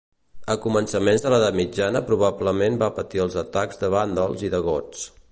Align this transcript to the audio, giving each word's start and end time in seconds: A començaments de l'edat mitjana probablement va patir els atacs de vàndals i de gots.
A 0.53 0.53
començaments 0.61 1.25
de 1.25 1.33
l'edat 1.33 1.57
mitjana 1.59 2.01
probablement 2.07 2.79
va 2.83 2.87
patir 2.95 3.21
els 3.27 3.37
atacs 3.43 3.83
de 3.83 3.91
vàndals 3.97 4.47
i 4.49 4.53
de 4.55 4.63
gots. 4.71 5.05